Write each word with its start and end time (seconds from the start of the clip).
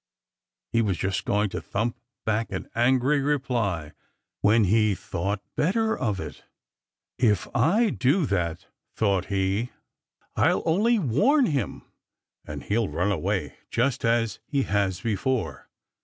He 0.71 0.81
was 0.81 0.97
just 0.97 1.25
going 1.25 1.49
to 1.49 1.61
thump 1.61 1.95
back 2.25 2.51
an 2.51 2.67
angry 2.73 3.21
reply, 3.21 3.91
when 4.39 4.63
he 4.63 4.95
thought 4.95 5.43
better 5.55 5.95
of 5.95 6.19
it. 6.19 6.43
"If 7.19 7.47
do 7.99 8.25
that," 8.25 8.65
thought 8.95 9.25
he, 9.25 9.69
"I'll 10.35 10.63
only 10.65 10.97
warn 10.97 11.45
him, 11.45 11.83
and 12.47 12.63
he'll 12.63 12.89
run 12.89 13.11
away, 13.11 13.57
just 13.69 14.03
as 14.03 14.39
he 14.47 14.63
has 14.63 15.01
before." 15.01 15.69